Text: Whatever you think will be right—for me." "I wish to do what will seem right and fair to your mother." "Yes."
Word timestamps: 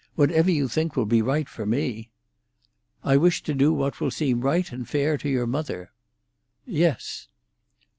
Whatever 0.15 0.49
you 0.49 0.67
think 0.67 0.95
will 0.95 1.05
be 1.05 1.21
right—for 1.21 1.63
me." 1.63 2.09
"I 3.03 3.17
wish 3.17 3.43
to 3.43 3.53
do 3.53 3.71
what 3.71 4.01
will 4.01 4.09
seem 4.09 4.41
right 4.41 4.71
and 4.71 4.89
fair 4.89 5.15
to 5.19 5.29
your 5.29 5.45
mother." 5.45 5.91
"Yes." 6.65 7.27